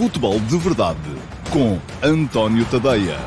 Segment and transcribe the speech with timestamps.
[0.00, 0.98] Futebol de Verdade
[1.52, 3.18] com António Tadeia.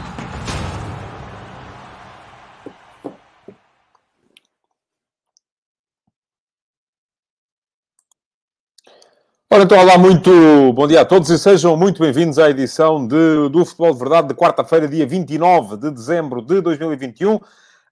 [9.52, 13.50] Ora, então, olá, muito bom dia a todos e sejam muito bem-vindos à edição de,
[13.52, 17.40] do Futebol de Verdade de quarta-feira, dia 29 de dezembro de 2021.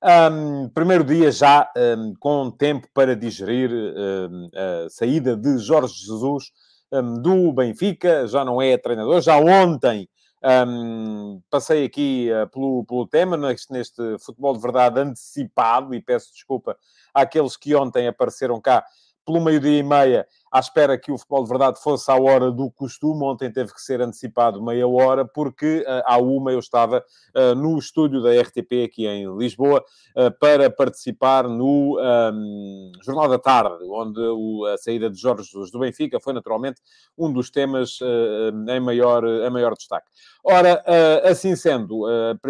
[0.04, 6.46] Um, primeiro dia já um, com tempo para digerir um, a saída de Jorge Jesus
[7.22, 10.10] do Benfica, já não é treinador, já ontem
[11.50, 16.76] passei aqui uh, pelo, pelo tema, neste, neste futebol de verdade antecipado, e peço desculpa
[17.14, 18.84] àqueles que ontem apareceram cá
[19.26, 22.70] pelo meio-dia e meia à espera que o futebol de verdade fosse à hora do
[22.70, 23.24] costume.
[23.24, 27.04] Ontem teve que ser antecipado meia hora, porque uh, à uma eu estava
[27.36, 29.82] uh, no estúdio da RTP aqui em Lisboa
[30.18, 35.72] uh, para participar no um, Jornal da Tarde, onde o, a saída de Jorge Jesus
[35.72, 36.82] do Benfica foi naturalmente
[37.18, 38.00] um dos temas
[38.68, 40.08] em, maior, em maior destaque.
[40.44, 40.84] Ora,
[41.24, 42.06] assim sendo,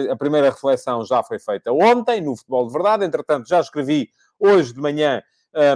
[0.10, 4.74] a primeira reflexão já foi feita ontem no futebol de verdade, entretanto já escrevi hoje
[4.74, 5.22] de manhã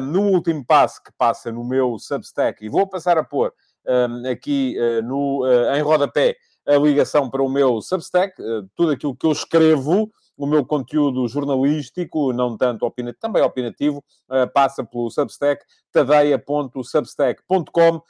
[0.01, 3.53] no último passo que passa no meu Substack, e vou passar a pôr
[3.87, 8.91] um, aqui uh, no, uh, em rodapé a ligação para o meu Substack, uh, tudo
[8.91, 14.83] aquilo que eu escrevo, o meu conteúdo jornalístico, não tanto opinativo, também opinativo, uh, passa
[14.83, 18.01] pelo Substack, tadeia.substack.com,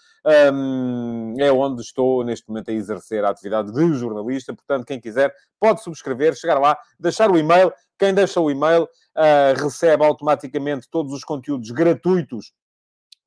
[0.53, 5.33] um, é onde estou neste momento a exercer a atividade de jornalista, portanto, quem quiser
[5.59, 11.13] pode subscrever, chegar lá, deixar o e-mail, quem deixa o e-mail uh, recebe automaticamente todos
[11.13, 12.51] os conteúdos gratuitos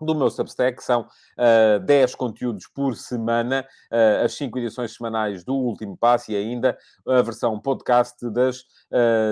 [0.05, 5.55] do meu Substack, são uh, 10 conteúdos por semana, uh, as 5 edições semanais do
[5.55, 8.65] Último Passo e ainda a versão podcast das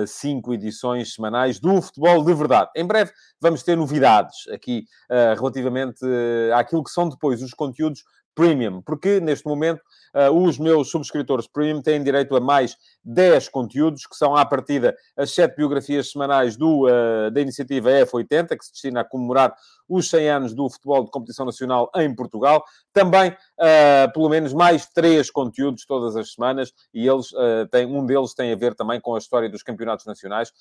[0.07, 2.69] 5 uh, edições semanais do Futebol de Verdade.
[2.75, 6.05] Em breve vamos ter novidades aqui uh, relativamente
[6.53, 8.03] àquilo que são depois os conteúdos
[8.37, 9.81] premium, porque neste momento
[10.13, 14.95] uh, os meus subscritores premium têm direito a mais 10 conteúdos, que são à partida
[15.17, 19.55] as 7 biografias semanais do, uh, da iniciativa F80, que se destina a comemorar
[19.87, 22.63] os 100 anos do futebol de competição nacional em Portugal.
[22.93, 27.31] Também, uh, pelo menos, mais três conteúdos todas as semanas, e eles
[27.71, 30.51] têm, um deles tem a ver também com a história dos campeonatos nacionais.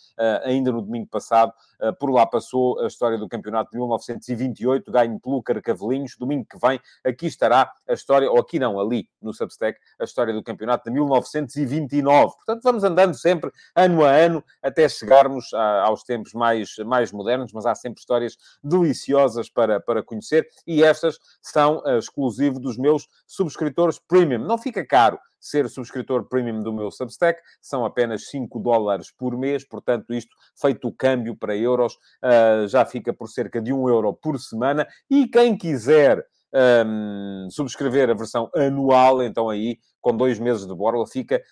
[0.44, 1.52] ainda no domingo passado,
[1.98, 6.16] por lá passou a história do campeonato de 1928, ganho pelo Carcavelinhos.
[6.18, 10.32] Domingo que vem, aqui estará a história, ou aqui não, ali no Substack, a história
[10.32, 12.34] do campeonato de 1929.
[12.36, 17.52] Portanto, vamos andando sempre, ano a ano, até chegarmos a, aos tempos mais, mais modernos,
[17.52, 19.15] mas há sempre histórias deliciosas
[19.52, 24.38] para, para conhecer e estas são uh, exclusivo dos meus subscritores premium.
[24.38, 29.64] Não fica caro ser subscritor premium do meu Substack, são apenas 5 dólares por mês,
[29.64, 34.12] portanto, isto feito o câmbio para euros, uh, já fica por cerca de 1 euro
[34.12, 34.86] por semana.
[35.08, 41.06] E quem quiser um, subscrever a versão anual, então aí, com dois meses de borla,
[41.06, 41.42] fica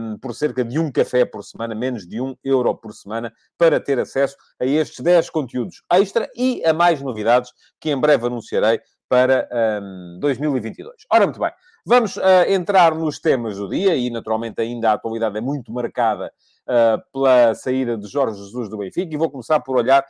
[0.00, 3.80] um, por cerca de um café por semana, menos de um euro por semana, para
[3.80, 8.80] ter acesso a estes 10 conteúdos extra e a mais novidades que em breve anunciarei
[9.08, 9.48] para
[9.82, 10.94] um, 2022.
[11.12, 11.52] Ora, muito bem,
[11.84, 16.32] vamos uh, entrar nos temas do dia e, naturalmente, ainda a atualidade é muito marcada
[16.68, 20.04] uh, pela saída de Jorge Jesus do Benfica e vou começar por olhar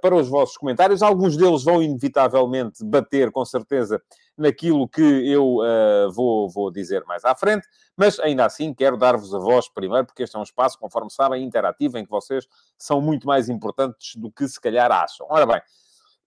[0.00, 1.02] para os vossos comentários.
[1.02, 4.00] Alguns deles vão inevitavelmente bater, com certeza,
[4.40, 9.34] naquilo que eu uh, vou, vou dizer mais à frente, mas ainda assim quero dar-vos
[9.34, 12.46] a voz primeiro, porque este é um espaço, conforme sabem, interativo, em que vocês
[12.78, 15.26] são muito mais importantes do que se calhar acham.
[15.28, 15.60] Ora bem.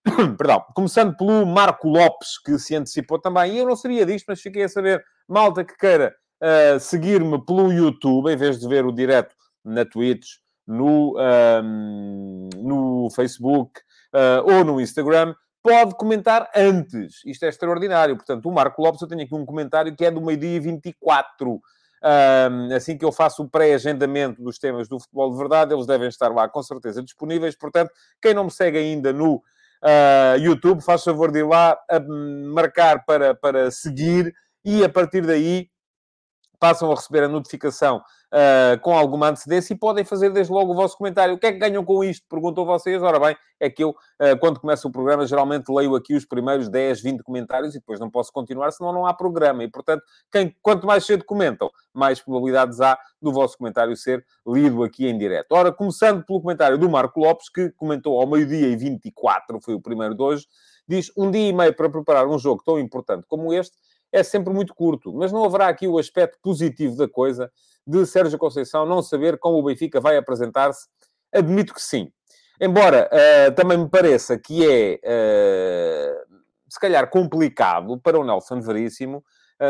[0.38, 4.42] Perdão, começando pelo Marco Lopes, que se antecipou também, e eu não sabia disto, mas
[4.42, 8.92] fiquei a saber, malta que queira uh, seguir-me pelo YouTube, em vez de ver o
[8.92, 13.82] direto na Twitch, no, um, no Facebook
[14.14, 17.22] uh, ou no Instagram, pode comentar antes.
[17.26, 18.16] Isto é extraordinário.
[18.16, 21.62] Portanto, o Marco Lopes, eu tenho aqui um comentário que é do meio-dia 24.
[22.06, 26.10] Um, assim que eu faço o pré-agendamento dos temas do futebol de verdade, eles devem
[26.10, 27.56] estar lá com certeza disponíveis.
[27.56, 27.92] Portanto,
[28.22, 32.00] quem não me segue ainda no uh, YouTube, faz favor de ir lá a
[32.54, 34.34] marcar para, para seguir
[34.66, 35.70] e a partir daí
[36.60, 38.02] passam a receber a notificação
[38.34, 41.36] uh, com alguma antecedência e podem fazer desde logo o vosso comentário.
[41.36, 42.26] O que é que ganham com isto?
[42.28, 43.02] Perguntam vocês.
[43.02, 46.68] Ora bem, é que eu, uh, quando começa o programa, geralmente leio aqui os primeiros
[46.68, 49.64] 10, 20 comentários e depois não posso continuar, senão não há programa.
[49.64, 54.84] E, portanto, quem, quanto mais cedo comentam, mais probabilidades há do vosso comentário ser lido
[54.84, 55.52] aqui em direto.
[55.52, 59.82] Ora, começando pelo comentário do Marco Lopes, que comentou ao meio-dia e 24, foi o
[59.82, 60.48] primeiro de hoje,
[60.88, 63.78] diz um dia e meio para preparar um jogo tão importante como este
[64.14, 65.12] é sempre muito curto.
[65.12, 67.52] Mas não haverá aqui o aspecto positivo da coisa
[67.86, 70.88] de Sérgio Conceição não saber como o Benfica vai apresentar-se?
[71.34, 72.10] Admito que sim.
[72.60, 76.36] Embora uh, também me pareça que é, uh,
[76.70, 79.24] se calhar, complicado para o Nelson Veríssimo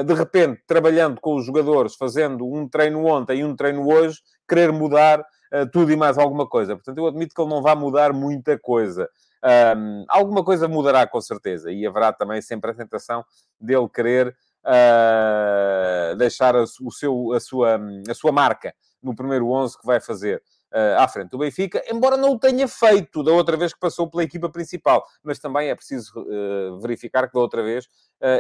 [0.07, 4.18] de repente, trabalhando com os jogadores, fazendo um treino ontem e um treino hoje,
[4.50, 5.24] querer mudar
[5.71, 6.74] tudo e mais alguma coisa.
[6.74, 9.07] Portanto, eu admito que ele não vai mudar muita coisa.
[9.44, 13.25] Um, alguma coisa mudará com certeza e haverá também sempre a tentação
[13.59, 14.33] dele querer
[14.63, 17.80] uh, deixar a, o seu, a, sua,
[18.10, 22.15] a sua marca no primeiro 11 que vai fazer uh, à frente do Benfica, embora
[22.15, 25.06] não o tenha feito da outra vez que passou pela equipa principal.
[25.21, 27.88] Mas também é preciso uh, verificar que da outra vez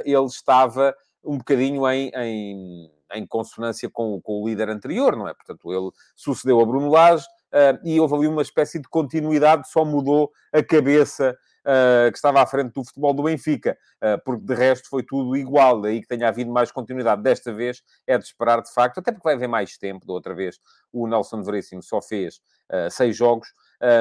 [0.05, 5.33] ele estava um bocadinho em, em, em consonância com, com, o líder anterior, não é?
[5.33, 7.25] Portanto, ele sucedeu a Bruno Lage
[7.83, 11.37] e houve ali uma espécie de continuidade, só mudou a cabeça
[12.11, 15.81] que estava à frente do futebol do Benfica, uh, porque de resto foi tudo igual,
[15.81, 17.21] daí que tenha havido mais continuidade.
[17.21, 20.33] Desta vez é de esperar, de facto, até porque vai haver mais tempo, da outra
[20.33, 20.59] vez
[20.91, 22.41] o Nelson Veríssimo só fez
[22.89, 23.47] seis jogos,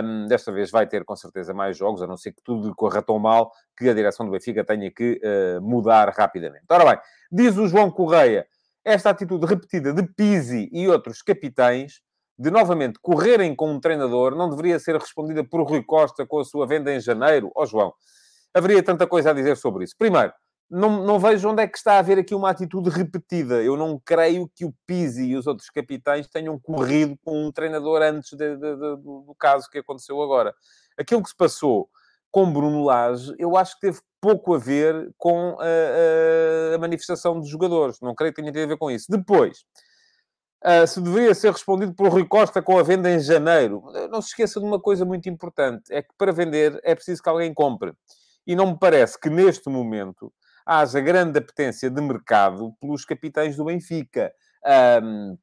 [0.04, 3.02] um, desta vez vai ter com certeza mais jogos, a não ser que tudo corra
[3.02, 6.64] tão mal que a direção do Benfica tenha que uh, mudar rapidamente.
[6.68, 6.98] Ora bem,
[7.30, 8.46] diz o João Correia,
[8.84, 12.00] esta atitude repetida de Pizzi e outros capitães
[12.42, 16.44] de novamente correrem com um treinador não deveria ser respondida por Rui Costa com a
[16.44, 17.52] sua venda em janeiro?
[17.54, 17.94] Ó oh, João,
[18.52, 19.94] haveria tanta coisa a dizer sobre isso.
[19.96, 20.32] Primeiro,
[20.68, 23.62] não, não vejo onde é que está a haver aqui uma atitude repetida.
[23.62, 28.02] Eu não creio que o Pizzi e os outros capitães tenham corrido com um treinador
[28.02, 30.52] antes de, de, de, do caso que aconteceu agora.
[30.98, 31.88] Aquilo que se passou
[32.28, 37.38] com Bruno Lage, eu acho que teve pouco a ver com a, a, a manifestação
[37.38, 38.00] dos jogadores.
[38.02, 39.06] Não creio que tenha a ver com isso.
[39.08, 39.64] Depois,
[40.64, 43.82] uh, se deveria ser respondido por Rui Costa com a venda em janeiro.
[44.10, 47.28] Não se esqueça de uma coisa muito importante: é que para vender é preciso que
[47.28, 47.92] alguém compre.
[48.46, 50.32] E não me parece que neste momento
[50.66, 54.32] haja grande apetência de mercado pelos capitães do Benfica.
[55.02, 55.36] Um,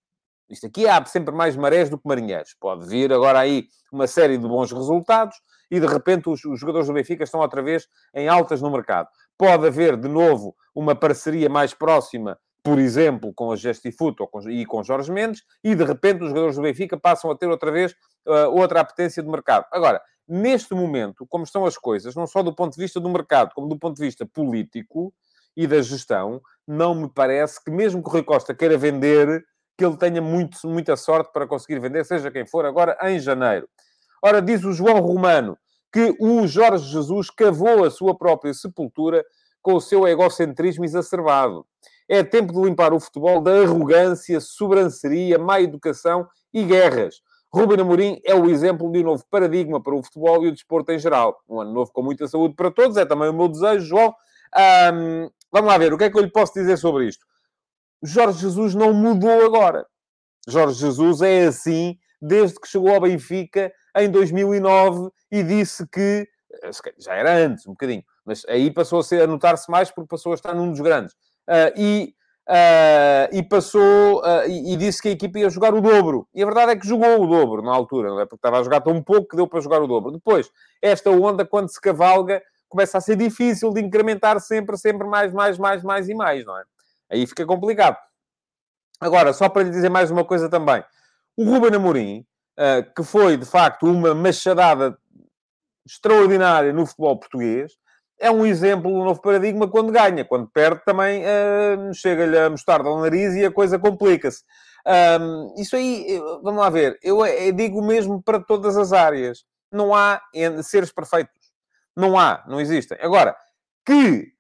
[0.50, 2.56] isto aqui abre sempre mais marés do que marinheiros.
[2.60, 5.38] Pode vir agora aí uma série de bons resultados
[5.70, 9.08] e de repente os, os, jogadores do Benfica estão outra vez em altas no mercado.
[9.38, 14.66] Pode haver de novo uma parceria mais próxima, por exemplo, com a Gestifoot com, e
[14.66, 17.94] com Jorge Mendes, e de repente os jogadores do Benfica passam a ter outra vez
[18.28, 19.66] uh, outra apetência de mercado.
[19.72, 23.52] Agora, neste momento, como estão as coisas, não só do ponto de vista do mercado,
[23.56, 25.14] como do ponto de vista político
[25.56, 29.44] e da gestão, não me parece que mesmo que o Rui Costa queira vender,
[29.78, 33.68] que ele tenha muito, muita sorte para conseguir vender, seja quem for, agora em janeiro.
[34.22, 35.58] Ora, diz o João Romano
[35.92, 39.26] que o Jorge Jesus cavou a sua própria sepultura
[39.62, 41.66] com o seu egocentrismo exacerbado.
[42.10, 47.22] É tempo de limpar o futebol da arrogância, sobranceria, má educação e guerras.
[47.54, 50.92] Ruben Amorim é o exemplo de um novo paradigma para o futebol e o desporto
[50.92, 51.40] em geral.
[51.48, 54.14] Um ano novo com muita saúde para todos, é também o meu desejo, João.
[54.94, 57.26] Um, vamos lá ver, o que é que eu lhe posso dizer sobre isto?
[58.04, 59.86] Jorge Jesus não mudou agora.
[60.48, 66.28] Jorge Jesus é assim desde que chegou ao Benfica em 2009 e disse que,
[66.64, 70.08] eh, já era antes um bocadinho, mas aí passou a, ser, a notar-se mais porque
[70.08, 71.16] passou a estar num dos grandes.
[71.50, 72.16] Uh, e
[72.50, 76.28] Uh, e passou uh, e, e, disse que a equipa ia jogar o dobro.
[76.34, 78.26] E a verdade é que jogou o dobro na altura, não é?
[78.26, 80.12] Porque estava a jogar tão pouco que deu para jogar o dobro.
[80.12, 80.50] Depois,
[80.82, 85.60] esta onda, quando se cavalga, começa a ser difícil de incrementar sempre, sempre mais, mais,
[85.60, 86.64] mais, mais e mais, não é?
[87.12, 87.98] Aí fica complicado.
[89.00, 90.84] Agora, só para lhe dizer mais uma coisa também.
[91.38, 92.26] O Ruben Amorim,
[92.96, 94.98] que foi, de facto, uma machadada
[95.86, 97.78] extraordinária no futebol português,
[98.20, 100.26] é um exemplo do novo paradigma quando ganha.
[100.26, 104.44] Quando perde, também uh, chega-lhe a mostarda ao nariz e a coisa complica-se.
[104.86, 109.46] Um, isso aí, vamos lá ver, eu, eu, digo mesmo para todas as áreas.
[109.72, 110.22] Não há
[110.64, 111.34] seres perfeitos.
[111.96, 112.98] Não há, não existem.
[113.02, 113.36] Agora,
[113.86, 114.32] que,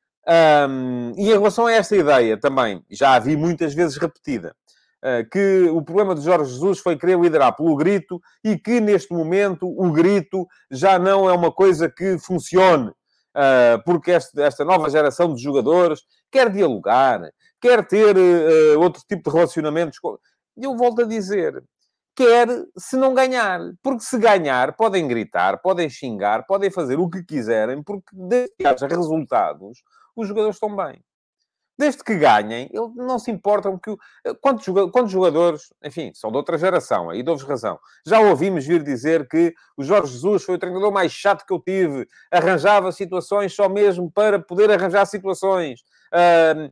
[0.68, 4.56] um, e em relação a esta ideia também, já a vi muitas vezes repetida,
[5.04, 9.13] uh, que o problema de Jorge Jesus foi querer liderar pelo grito e que neste
[9.13, 12.92] momento o grito já não é uma coisa que funcione
[13.86, 17.22] porque este, esta nova geração de jogadores quer dialogar,
[17.62, 20.00] quer ter uh, outro tipo de relacionamentos.
[20.58, 21.64] Eu volto a dizer,
[22.16, 23.60] quer se não ganhar.
[23.82, 28.68] Porque se ganhar, podem gritar, podem xingar, podem fazer o que quiserem, porque desde que
[28.68, 29.82] haja resultados,
[30.16, 31.02] os jogadores estão bem
[31.80, 33.90] desde que ganhem, eles não se importam que...
[34.26, 37.80] Eh, quantos, quantos jogadores, enfim, são de outra geração, aí dou-vos razão.
[38.06, 41.60] Já ouvimos vir dizer que o Jorge Jesus foi o treinador mais chato que eu
[41.60, 45.80] tive, arranjava situações só mesmo para poder arranjar situações.
[46.14, 46.70] Uh,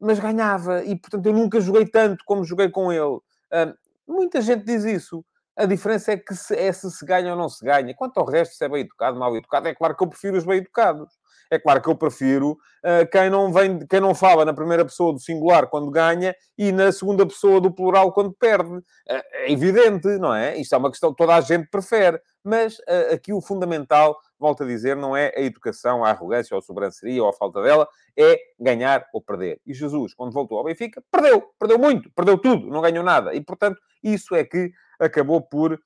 [0.00, 3.02] mas ganhava, e portanto eu nunca joguei tanto como joguei com ele.
[3.02, 3.74] Uh,
[4.08, 5.22] muita gente diz isso.
[5.54, 7.94] A diferença é que se, é se se ganha ou não se ganha.
[7.94, 10.46] Quanto ao resto, se é bem educado, mal educado, é claro que eu prefiro os
[10.46, 11.12] bem educados.
[11.50, 15.12] É claro que eu prefiro uh, quem, não vem, quem não fala na primeira pessoa
[15.12, 18.70] do singular quando ganha e na segunda pessoa do plural quando perde.
[18.70, 20.56] Uh, é evidente, não é?
[20.56, 22.20] Isto é uma questão que toda a gente prefere.
[22.44, 26.58] Mas uh, aqui o fundamental volto a dizer, não é a educação, a arrogância, ou
[26.58, 29.60] a sobranceria, ou a falta dela, é ganhar ou perder.
[29.66, 33.34] E Jesus, quando voltou ao Benfica, perdeu, perdeu muito, perdeu tudo, não ganhou nada.
[33.34, 35.78] E, portanto, isso é que acabou por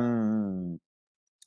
[0.00, 0.76] hum,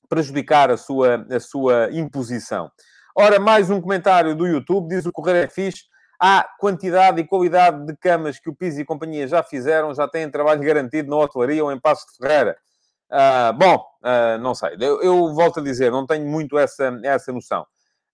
[0.08, 2.72] prejudicar a sua, a sua imposição.
[3.16, 5.84] Ora, mais um comentário do YouTube, diz o Correio é fixe,
[6.20, 10.30] há quantidade e qualidade de camas que o Pizzi e companhia já fizeram, já têm
[10.30, 12.58] trabalho garantido na hotelaria ou em Passo de Ferreira.
[13.10, 14.78] Uh, bom, uh, não sei.
[14.80, 17.66] Eu, eu, volto a dizer, não tenho muito essa, essa noção.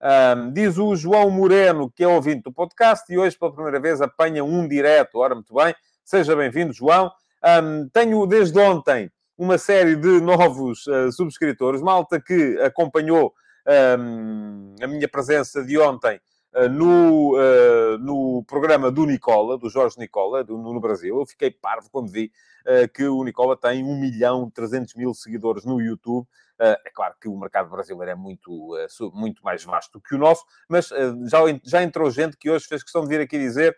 [0.02, 4.02] Uh, diz o João Moreno, que é ouvinte do podcast, e hoje pela primeira vez
[4.02, 5.18] apanha um direto.
[5.18, 5.76] Ora, muito bem.
[6.06, 7.12] Seja bem-vindo, João.
[7.44, 11.82] Um, tenho desde ontem uma série de novos subscritores.
[11.82, 13.34] Malta que acompanhou
[13.68, 16.20] um, a minha presença de ontem
[16.58, 21.20] Uh, no, uh, no programa do Nicola, do Jorge Nicola, do, no Brasil.
[21.20, 22.32] Eu fiquei parvo quando vi
[22.62, 26.26] uh, que o Nicola tem 1 milhão 300 mil seguidores no YouTube.
[26.58, 28.72] é claro que o mercado brasileiro é muito,
[29.14, 30.88] muito mais vasto que o nosso, mas
[31.30, 33.76] já, já entrou gente que hoje fez questão de vir aqui dizer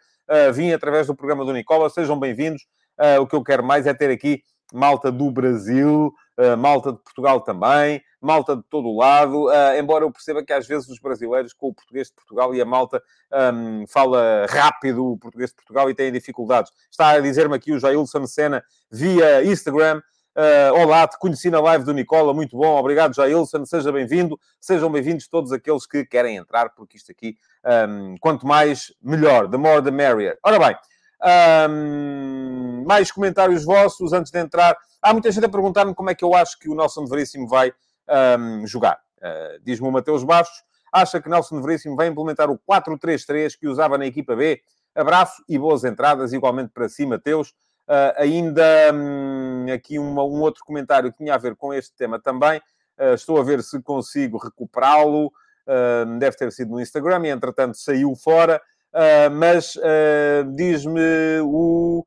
[0.53, 2.67] vim através do programa do Nicola, sejam bem-vindos.
[3.19, 6.13] o que eu quero mais é ter aqui malta do Brasil,
[6.57, 10.67] malta de Portugal também, malta de todo o lado, uh, embora eu perceba que às
[10.67, 13.01] vezes os brasileiros com o português de Portugal e a malta
[13.53, 16.71] um, fala rápido o português de Portugal e têm dificuldades.
[16.91, 20.01] Está a dizer-me aqui o Jailson Senna via Instagram.
[20.35, 24.91] Uh, olá, te conheci na live do Nicola, muito bom, obrigado Jailson, seja bem-vindo, sejam
[24.91, 27.35] bem-vindos todos aqueles que querem entrar, porque isto aqui,
[27.89, 30.37] um, quanto mais, melhor, the more the merrier.
[30.43, 30.75] Ora bem,
[31.71, 34.77] um, mais comentários vossos antes de entrar.
[35.01, 37.73] Há muita gente a perguntar-me como é que eu acho que o Nelson Veríssimo vai
[38.39, 38.97] um, jogar.
[39.17, 43.97] Uh, Diz-me o Mateus Bastos, acha que Nelson Veríssimo vai implementar o 4-3-3 que usava
[43.97, 44.61] na equipa B.
[44.95, 47.49] Abraço e boas entradas, igualmente para si, Mateus.
[47.89, 48.63] Uh, ainda
[48.93, 52.61] um, aqui uma, um outro comentário que tinha a ver com este tema também.
[52.97, 55.27] Uh, estou a ver se consigo recuperá-lo.
[55.67, 58.61] Uh, deve ter sido no Instagram e, entretanto, saiu fora.
[59.33, 59.77] mas
[60.55, 62.05] diz-me o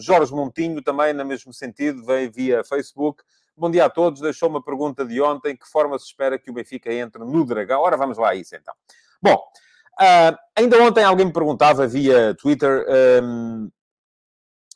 [0.00, 3.22] Jorge Montinho, também no mesmo sentido, veio via Facebook.
[3.56, 4.20] Bom dia a todos.
[4.20, 5.56] Deixou uma pergunta de ontem.
[5.56, 7.80] Que forma se espera que o Benfica entre no Dragão?
[7.80, 8.74] Ora, vamos lá a isso então.
[9.20, 12.86] Bom, uh, ainda ontem alguém me perguntava via Twitter
[13.22, 13.70] um,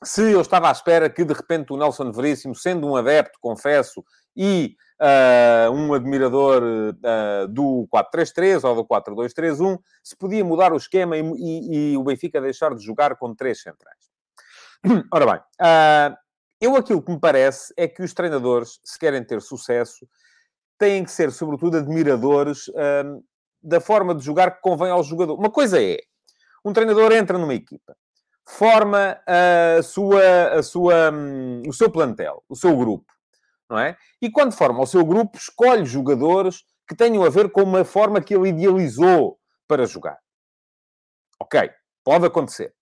[0.03, 4.05] se eu estava à espera que de repente o Nelson Veríssimo, sendo um adepto, confesso,
[4.37, 11.16] e uh, um admirador uh, do 4-3-3 ou do 4-2-3-1, se podia mudar o esquema
[11.16, 14.11] e, e, e, o Benfica deixar de jogar com três centrais.
[15.12, 16.16] Ora bem, uh,
[16.61, 20.08] eu aquilo que me parece é que os treinadores, se querem ter sucesso,
[20.78, 23.23] têm que ser, sobretudo, admiradores hum,
[23.62, 25.34] da forma de jogar que convém ao jogador.
[25.34, 25.99] Uma coisa é,
[26.64, 27.96] um treinador entra numa equipa,
[28.44, 33.13] forma a sua, a sua, um, o seu plantel, o seu grupo,
[33.75, 33.97] não é?
[34.23, 38.21] E quando forma o seu grupo, escolhe jogadores que tenham a ver com uma forma
[38.21, 40.19] que ele idealizou para jogar.
[41.40, 41.71] Ok,
[42.04, 42.73] pode acontecer.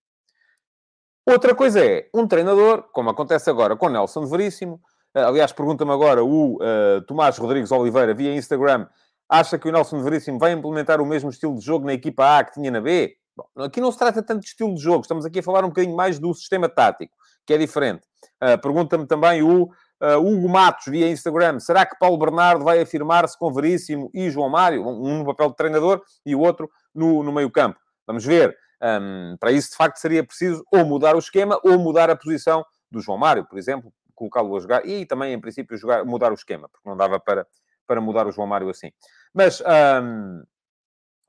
[1.25, 4.79] Outra coisa é, um treinador, como acontece agora com Nelson Veríssimo,
[5.15, 8.87] eh, aliás, pergunta-me agora o uh, Tomás Rodrigues Oliveira via Instagram,
[9.29, 12.43] acha que o Nelson Veríssimo vai implementar o mesmo estilo de jogo na equipa A
[12.43, 13.15] que tinha na B?
[13.35, 15.69] Bom, aqui não se trata tanto de estilo de jogo, estamos aqui a falar um
[15.69, 17.15] bocadinho mais do sistema tático,
[17.47, 18.05] que é diferente.
[18.43, 19.69] Uh, pergunta-me também o
[20.01, 24.49] uh, Hugo Matos via Instagram, será que Paulo Bernardo vai afirmar-se com Veríssimo e João
[24.49, 24.87] Mário?
[24.87, 27.79] Um no papel de treinador e o outro no, no meio campo.
[28.05, 28.55] Vamos ver.
[28.81, 32.65] Um, para isso, de facto, seria preciso ou mudar o esquema ou mudar a posição
[32.91, 36.35] do João Mário, por exemplo, colocá-lo a jogar e também, em princípio, jogar, mudar o
[36.35, 37.47] esquema, porque não dava para,
[37.87, 38.91] para mudar o João Mário assim.
[39.33, 40.43] Mas um,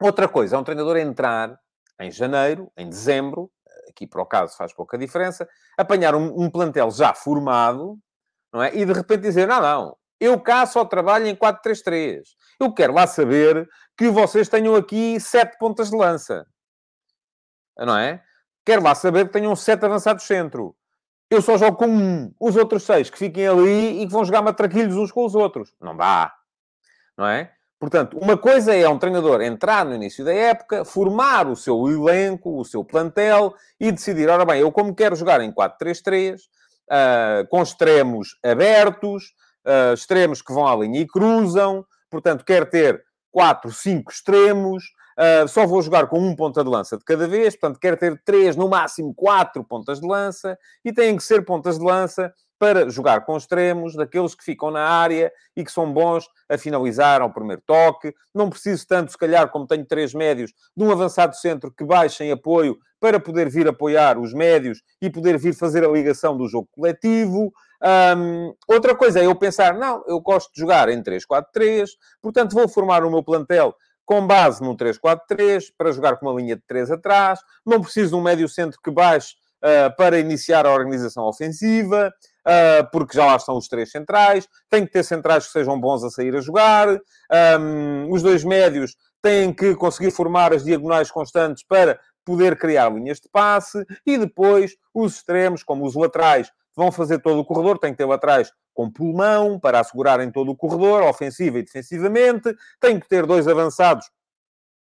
[0.01, 1.57] outra coisa, é um treinador entrar
[2.01, 3.51] em janeiro, em dezembro,
[3.89, 7.99] aqui para o caso faz pouca diferença, apanhar um, um plantel já formado,
[8.55, 8.75] não é?
[8.75, 12.23] E de repente dizer: não, não, eu cá só trabalho em 4-3-3.
[12.59, 13.69] Eu quero lá saber
[13.99, 16.47] que vocês tenham aqui sete pontas de lança
[17.79, 18.23] não é?
[18.65, 20.77] Quero lá saber que tenham sete avançados centro.
[21.29, 22.33] Eu só jogo com um.
[22.39, 25.75] Os outros seis que fiquem ali e que vão jogar matraquilhos uns com os outros.
[25.81, 26.33] Não dá.
[27.17, 27.51] Não é?
[27.79, 32.59] Portanto, uma coisa é um treinador entrar no início da época, formar o seu elenco,
[32.59, 36.41] o seu plantel e decidir, ora bem, eu como quero jogar em 4-3-3,
[36.91, 39.33] uh, com extremos abertos,
[39.67, 44.85] uh, extremos que vão à linha e cruzam, portanto, quero ter 4, 5 extremos,
[45.19, 48.21] Uh, só vou jogar com um ponta de lança de cada vez, portanto, quero ter
[48.25, 52.89] três, no máximo quatro pontas de lança, e têm que ser pontas de lança para
[52.89, 57.33] jogar com extremos, daqueles que ficam na área e que são bons a finalizar ao
[57.33, 58.15] primeiro toque.
[58.35, 62.25] Não preciso tanto, se calhar, como tenho três médios, de um avançado centro que baixe
[62.25, 66.49] em apoio para poder vir apoiar os médios e poder vir fazer a ligação do
[66.49, 67.53] jogo coletivo.
[68.17, 71.91] Um, outra coisa é eu pensar, não, eu gosto de jogar em 3-4-3,
[72.23, 76.57] portanto vou formar o meu plantel com base num 3-4-3, para jogar com uma linha
[76.57, 79.35] de 3 atrás, não preciso de um médio centro que baixe
[79.65, 82.13] uh, para iniciar a organização ofensiva,
[82.47, 86.05] uh, porque já lá estão os três centrais, tem que ter centrais que sejam bons
[86.05, 86.89] a sair a jogar,
[87.61, 93.21] um, os dois médios têm que conseguir formar as diagonais constantes para poder criar linhas
[93.21, 97.93] de passe, e depois os extremos, como os laterais, vão fazer todo o corredor, tem
[97.93, 103.09] que ter laterais com pulmão para assegurarem todo o corredor, ofensiva e defensivamente, tem que
[103.09, 104.11] ter dois avançados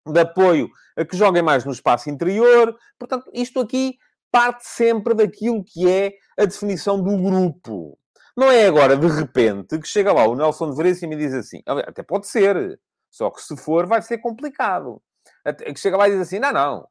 [0.07, 0.69] de apoio
[1.09, 2.77] que joguem mais no espaço interior.
[2.99, 3.99] Portanto, isto aqui
[4.31, 7.99] parte sempre daquilo que é a definição do grupo.
[8.37, 11.63] Não é agora, de repente, que chega lá o Nelson de Veríssimo e diz assim,
[11.67, 12.81] até pode ser,
[13.11, 15.03] só que se for vai ser complicado.
[15.45, 16.89] Que chega lá e diz assim, não, não,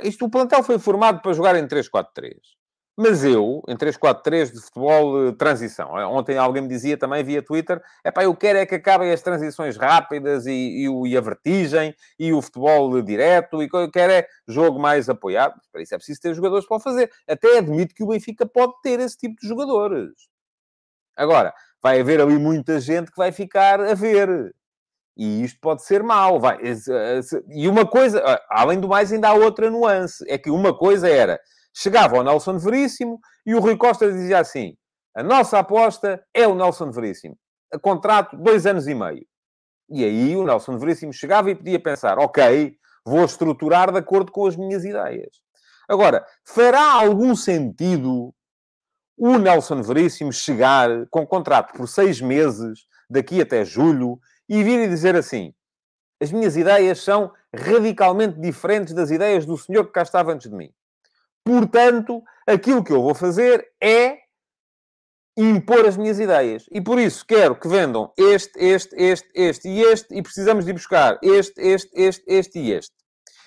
[0.00, 2.34] isto, o plantel foi formado para jogar em 3-4-3.
[2.96, 7.42] Mas eu, em 3-4-3 de futebol de transição, eh, ontem alguém me dizia também via
[7.42, 11.20] Twitter: é pá, eu quero é que acabem as transições rápidas e, e, e, a
[11.20, 15.60] vertigem e o futebol direto, e eu quero é jogo mais apoiado.
[15.72, 17.10] Para isso é preciso ter jogadores para o fazer.
[17.28, 20.12] Até admito que o Benfica pode ter esse tipo de jogadores.
[21.16, 24.54] Agora, vai haver ali muita gente que vai ficar a ver.
[25.16, 26.38] E isto pode ser mau.
[26.38, 26.58] Vai.
[27.48, 31.40] E uma coisa, além do mais, ainda há outra nuance: é que uma coisa era
[31.74, 34.76] chegava ao Nelson Veríssimo e o Rui Costa dizia assim:
[35.14, 37.36] a nossa aposta é o Nelson Veríssimo.
[37.72, 39.26] A contrato dois anos e meio.
[39.90, 44.46] E aí o Nelson Veríssimo chegava e podia pensar: ok, vou estruturar de acordo com
[44.46, 45.42] as minhas ideias.
[45.88, 48.34] Agora, fará algum sentido
[49.16, 54.88] o Nelson Veríssimo chegar com contrato por seis meses, daqui até julho, e vir e
[54.88, 55.52] dizer assim:
[56.20, 60.56] as minhas ideias são radicalmente diferentes das ideias do senhor que cá estava antes de
[60.56, 60.72] mim.
[61.44, 64.18] Portanto, aquilo que eu vou fazer é
[65.36, 66.64] impor as minhas ideias.
[66.70, 70.72] E por isso quero que vendam este, este, este, este e este, e precisamos de
[70.72, 72.94] buscar este, este, este, este e este.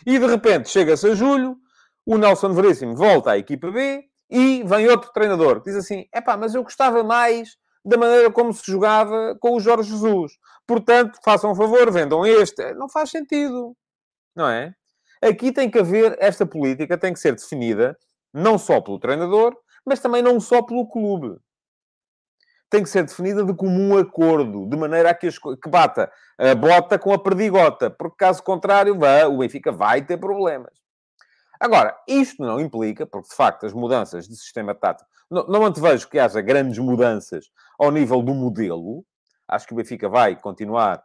[0.05, 1.57] E de repente chega-se a julho,
[2.05, 6.21] o Nelson Veríssimo volta à equipa B e vem outro treinador que diz assim: é
[6.21, 10.33] pá, mas eu gostava mais da maneira como se jogava com o Jorge Jesus.
[10.67, 12.73] Portanto, façam um favor, vendam este.
[12.73, 13.75] Não faz sentido,
[14.35, 14.73] não é?
[15.21, 17.97] Aqui tem que haver, esta política tem que ser definida
[18.33, 21.37] não só pelo treinador, mas também não só pelo clube.
[22.69, 26.53] Tem que ser definida de comum acordo, de maneira a que, as, que bata a
[26.53, 30.73] bota com a perdigota, porque caso contrário, o Benfica vai ter problemas.
[31.59, 36.07] Agora, isto não implica, porque de facto as mudanças de sistema tático, não, não antevejo
[36.07, 37.45] que haja grandes mudanças
[37.79, 39.03] ao nível do modelo.
[39.47, 41.01] Acho que o Benfica vai continuar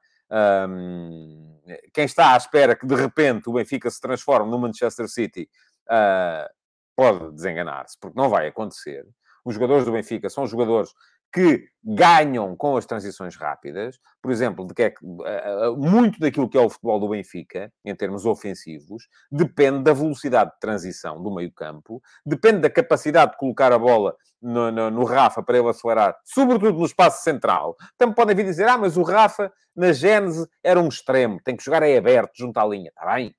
[0.68, 1.51] um,
[1.92, 5.48] quem está à espera que de repente o Benfica se transforme no Manchester City
[5.88, 6.48] uh,
[6.96, 9.06] pode desenganar-se, porque não vai acontecer.
[9.44, 10.92] Os jogadores do Benfica são jogadores
[11.32, 13.98] que ganham com as transições rápidas.
[14.20, 17.72] Por exemplo, de que é que, uh, muito daquilo que é o futebol do Benfica,
[17.84, 23.72] em termos ofensivos, depende da velocidade de transição do meio-campo, depende da capacidade de colocar
[23.72, 27.76] a bola no, no, no, Rafa para ele acelerar, sobretudo no espaço central.
[27.96, 31.64] Também podem vir dizer, ah, mas o Rafa, na Gênese, era um extremo, tem que
[31.64, 32.90] jogar aí aberto, junto à linha.
[32.90, 33.34] Está bem,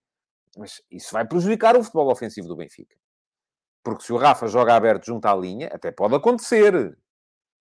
[0.58, 2.96] mas isso vai prejudicar o futebol ofensivo do Benfica.
[3.84, 6.98] Porque se o Rafa joga aberto junto à linha, até pode acontecer.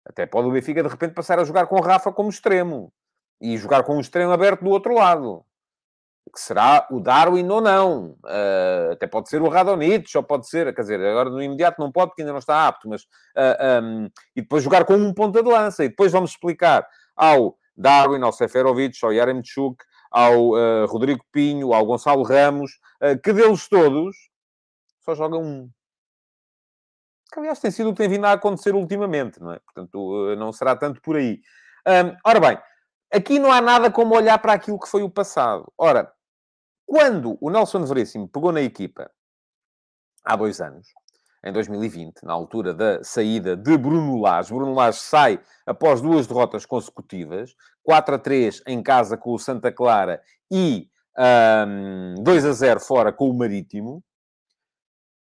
[0.04, 2.92] Até pode o Benfica, de repente, passar a jogar com o Rafa como extremo.
[3.40, 5.44] E jogar com um extremo aberto do outro lado.
[6.32, 8.16] Que será o Darwin ou não.
[8.24, 10.74] Uh, até pode ser o Radonich, ou pode ser...
[10.74, 12.88] Quer dizer, agora no imediato não pode, porque ainda não está apto.
[12.88, 15.84] Mas, uh, ah, um, e depois jogar com um ponta de lança.
[15.84, 16.86] E depois vamos explicar
[17.16, 22.78] ao Darwin, ao Seferovic, ao Yaremchuk, ao uh, Rodrigo Pinho, ao Gonçalo Ramos,
[23.24, 24.14] que deles todos
[25.04, 25.68] só joga um
[27.32, 29.58] que aliás tem sido o que tem vindo a acontecer ultimamente, não é?
[29.60, 31.40] Portanto, eh, não será tanto por aí.
[32.24, 32.58] Ora bem,
[33.12, 35.72] aqui não há nada como olhar para aquilo que foi o passado.
[35.76, 36.12] Ora,
[36.86, 39.10] quando o Nelson Veríssimo pegou na equipa
[40.24, 40.86] há dois anos,
[41.44, 44.54] em 2020, na altura da saída de Bruno Lage.
[44.54, 49.72] Bruno Lage sai após duas derrotas consecutivas, 4 a 3 em casa com o Santa
[49.72, 50.88] Clara e
[51.66, 54.04] um, 2 a 0 fora com o Marítimo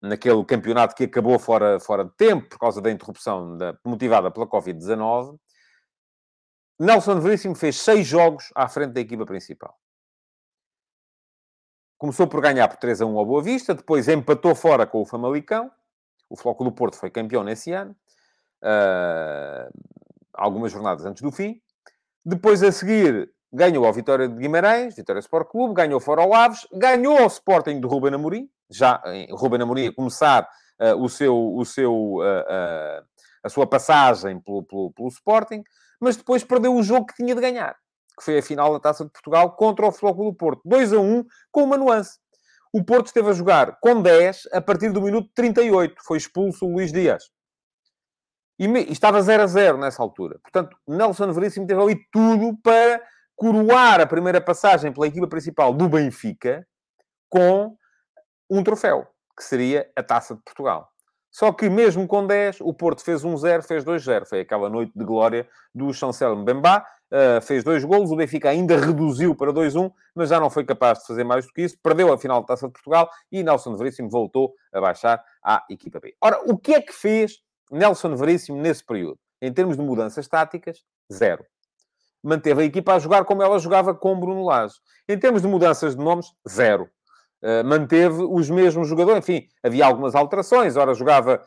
[0.00, 4.46] naquele campeonato que acabou fora, fora de tempo por causa da interrupção da, motivada pela
[4.46, 5.38] Covid-19,
[6.78, 9.76] Nelson Veríssimo fez seis jogos à frente da equipa principal.
[11.98, 15.04] Começou por ganhar por 3 a 1 ao Boa Vista, depois empatou fora com o
[15.04, 15.68] Famalicão.
[16.30, 17.96] O Floco do Porto foi campeão nesse ano,
[18.62, 19.68] uh,
[20.32, 21.60] algumas jornadas antes do fim.
[22.24, 26.66] Depois, a seguir, ganhou ao Vitória de Guimarães, Vitória Sport Clube, ganhou fora ao Aves,
[26.72, 30.48] ganhou ao Sporting do Ruben Amorim, já em Ruben Amorim a começar
[30.80, 33.04] uh, o seu, o seu uh,
[33.42, 35.62] a sua passagem pelo, pelo, pelo Sporting,
[36.00, 37.76] mas depois perdeu o jogo que tinha de ganhar,
[38.16, 40.62] que foi a final da Taça de Portugal contra o Futebol do Porto.
[40.64, 42.18] 2 a 1, com uma nuance.
[42.72, 45.94] O Porto esteve a jogar com 10 a partir do minuto 38.
[46.04, 47.30] Foi expulso o Luís Dias.
[48.58, 50.38] E, me, e estava 0 a 0 nessa altura.
[50.42, 53.00] Portanto, Nelson Veríssimo teve ali tudo para
[53.38, 56.66] coroar a primeira passagem pela equipa principal do Benfica
[57.30, 57.76] com
[58.50, 60.90] um troféu, que seria a Taça de Portugal.
[61.30, 64.26] Só que mesmo com 10, o Porto fez 1-0, fez 2-0.
[64.26, 66.84] Foi aquela noite de glória do Chancel Mbemba.
[67.12, 70.98] Uh, fez dois golos, o Benfica ainda reduziu para 2-1, mas já não foi capaz
[70.98, 71.78] de fazer mais do que isso.
[71.80, 76.00] Perdeu a final da Taça de Portugal e Nelson Veríssimo voltou a baixar à equipa
[76.00, 76.16] B.
[76.20, 77.38] Ora, o que é que fez
[77.70, 79.16] Nelson Veríssimo nesse período?
[79.40, 81.44] Em termos de mudanças táticas, zero.
[82.22, 84.74] Manteve a equipa a jogar como ela jogava com Bruno Lage.
[85.08, 86.88] Em termos de mudanças de nomes, zero.
[87.40, 90.76] Uh, manteve os mesmos jogadores, enfim, havia algumas alterações.
[90.76, 91.40] Ora, jogava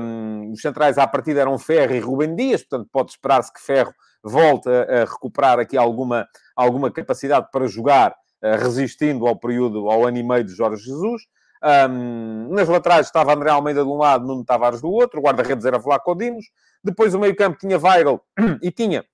[0.00, 3.94] um, os centrais à partida eram Ferro e Rubem Dias, portanto, pode esperar-se que Ferro
[4.24, 8.10] volte a, a, recuperar aqui alguma, alguma capacidade para jogar,
[8.42, 11.22] uh, resistindo ao período, ao ano e meio de Jorge Jesus.
[11.62, 15.64] Um, nas laterais estava André Almeida de um lado, Nuno Tavares do outro, o guarda-redes
[15.64, 16.46] era Vlaco Dimos.
[16.82, 18.20] Depois o meio-campo tinha Weigl
[18.62, 19.04] e tinha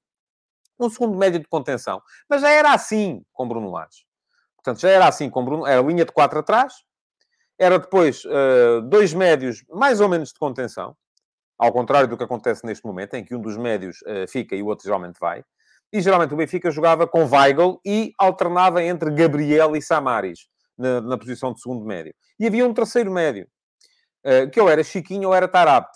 [0.85, 2.01] um segundo médio de contenção.
[2.29, 4.05] Mas já era assim com Bruno Lage.
[4.57, 5.67] Portanto, já era assim com Bruno.
[5.67, 6.75] Era linha de quatro atrás.
[7.59, 10.97] Era depois uh, dois médios mais ou menos de contenção.
[11.59, 14.63] Ao contrário do que acontece neste momento, em que um dos médios uh, fica e
[14.63, 15.45] o outro geralmente vai.
[15.93, 21.19] E geralmente o Benfica jogava com Weigl e alternava entre Gabriel e Samaris na, na
[21.19, 22.15] posição de segundo médio.
[22.41, 23.47] E havia um terceiro médio,
[24.27, 25.91] uh, que ou era Chiquinho ou era Tarabt.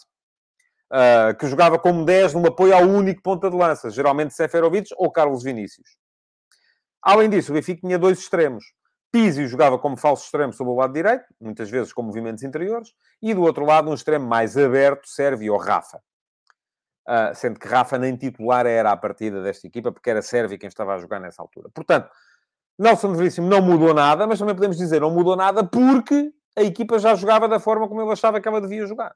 [0.93, 5.11] Uh, que jogava como 10 num apoio ao único ponta de lança, geralmente Seferovic ou
[5.11, 5.97] Carlos Vinícius.
[7.03, 8.65] Além disso, o Benfica tinha dois extremos.
[9.11, 13.33] Pizzi jogava como falso extremo sobre o lado direito, muitas vezes com movimentos interiores, e
[13.33, 15.99] do outro lado um extremo mais aberto, Sérvio ou Rafa.
[17.09, 20.69] Uh, sendo que Rafa nem titular era a partida desta equipa, porque era Sérvio quem
[20.69, 21.69] estava a jogar nessa altura.
[21.73, 22.11] Portanto,
[22.79, 26.99] Nelson Veríssimo não mudou nada, mas também podemos dizer não mudou nada porque a equipa
[26.99, 29.15] já jogava da forma como ele achava que ela devia jogar.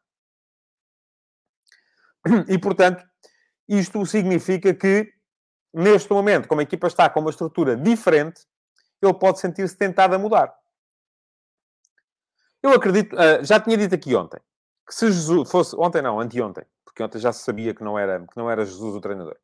[2.49, 3.05] E, portanto,
[3.69, 5.13] isto significa que,
[5.73, 8.47] neste momento, como a equipa está com uma estrutura diferente,
[9.01, 10.55] ele pode sentir-se tentado a mudar.
[12.63, 14.41] Eu acredito, ah, já tinha dito aqui ontem,
[14.87, 18.21] que se Jesus fosse, ontem não, anteontem, porque ontem já se sabia que não era,
[18.21, 19.37] que não era Jesus o treinador.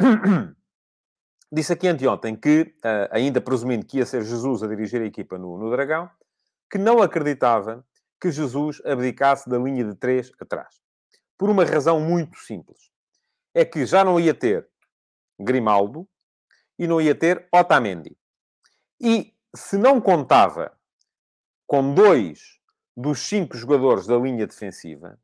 [1.52, 5.38] Disse aqui anteontem que, ah, ainda presumindo que ia ser Jesus a dirigir a equipa
[5.38, 6.10] no, no Dragão,
[6.68, 7.86] que não acreditava
[8.20, 10.81] que Jesus abdicasse da linha de três atrás.
[11.38, 12.90] Por uma razão muito simples.
[13.54, 14.68] É que já não ia ter
[15.38, 16.08] Grimaldo
[16.78, 18.16] e não ia ter Otamendi.
[19.00, 20.72] E se não contava
[21.66, 22.60] com dois
[22.96, 25.18] dos cinco jogadores da linha defensiva,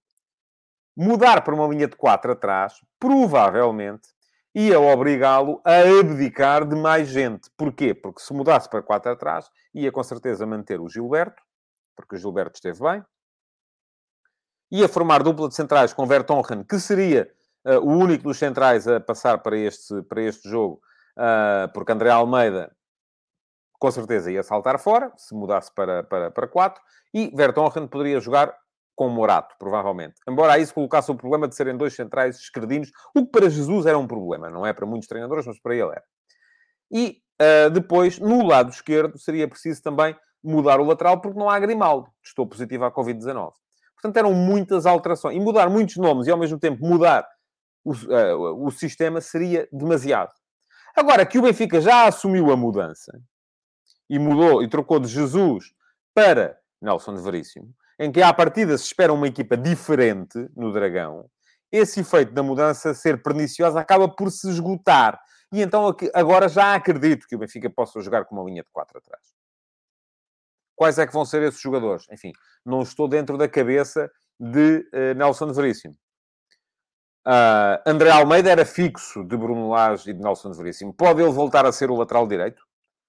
[0.96, 4.08] mudar para uma linha de quatro atrás, provavelmente
[4.54, 7.50] ia obrigá-lo a abdicar de mais gente.
[7.56, 7.94] Porquê?
[7.94, 11.42] Porque se mudasse para quatro atrás, ia com certeza manter o Gilberto,
[11.94, 13.04] porque o Gilberto esteve bem,
[14.70, 17.30] ia formar dupla de centrais com Vertonghen, que seria
[17.64, 20.80] uh, o único dos centrais a passar para este, para este jogo,
[21.16, 22.70] uh, porque André Almeida
[23.78, 26.82] com certeza ia saltar fora, se mudasse para, para, para 4,
[27.14, 28.54] e Vertonghen poderia jogar
[28.94, 30.16] com Morato, provavelmente.
[30.28, 33.96] Embora se colocasse o problema de serem dois centrais esquerdinos, o que para Jesus era
[33.96, 36.02] um problema, não é para muitos treinadores, mas para ele era.
[36.90, 41.58] E uh, depois, no lado esquerdo, seria preciso também mudar o lateral, porque não há
[41.60, 43.52] Grimaldo, estou positivo à Covid-19.
[44.00, 45.36] Portanto, eram muitas alterações.
[45.36, 47.26] E mudar muitos nomes e, ao mesmo tempo, mudar
[47.84, 50.30] o, uh, o sistema seria demasiado.
[50.96, 53.12] Agora, que o Benfica já assumiu a mudança
[54.08, 55.72] e mudou e trocou de Jesus
[56.14, 61.28] para Nelson Veríssimo, em que à partida se espera uma equipa diferente no Dragão,
[61.70, 65.20] esse efeito da mudança ser perniciosa acaba por se esgotar.
[65.52, 68.98] E então agora já acredito que o Benfica possa jogar com uma linha de 4
[68.98, 69.37] atrás.
[70.78, 72.06] Quais é que vão ser esses jogadores?
[72.08, 72.30] Enfim,
[72.64, 75.96] não estou dentro da cabeça de uh, Nelson Veríssimo.
[77.26, 80.94] Uh, André Almeida era fixo de Bruno Lage e de Nelson Veríssimo.
[80.94, 82.62] Pode ele voltar a ser o lateral direito?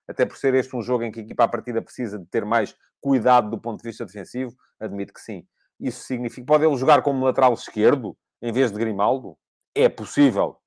[0.08, 2.44] Até por ser este um jogo em que a equipa à partida precisa de ter
[2.44, 4.52] mais cuidado do ponto de vista defensivo?
[4.80, 5.46] Admito que sim.
[5.80, 6.48] Isso significa...
[6.48, 9.38] Pode ele jogar como lateral esquerdo, em vez de Grimaldo?
[9.76, 10.58] É possível.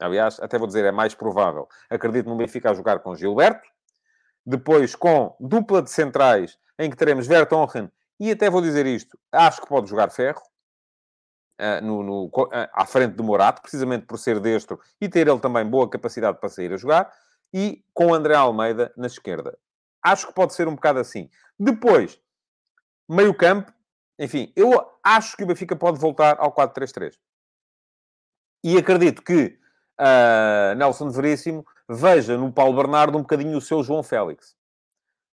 [0.00, 1.68] Aliás, até vou dizer, é mais provável.
[1.90, 3.68] Acredito no Benfica a jogar com Gilberto,
[4.44, 9.60] depois com dupla de centrais, em que teremos Vertonghen, e até vou dizer isto, acho
[9.60, 10.42] que pode jogar Ferro,
[11.60, 15.40] uh, no, no, uh, à frente de Morato, precisamente por ser destro e ter ele
[15.40, 17.12] também boa capacidade para sair a jogar,
[17.52, 19.56] e com André Almeida na esquerda.
[20.02, 21.30] Acho que pode ser um bocado assim.
[21.58, 22.20] Depois,
[23.08, 23.72] meio campo,
[24.18, 27.14] enfim, eu acho que o Benfica pode voltar ao 4-3-3.
[28.62, 29.58] E acredito que
[30.00, 34.56] uh, Nelson Veríssimo veja no Paulo Bernardo um bocadinho o seu João Félix.